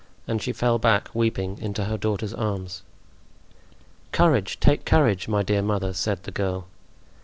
[0.27, 2.81] And she fell back, weeping, into her daughter's arms.
[4.11, 6.65] "Courage, take courage, my dear mother!" said the girl.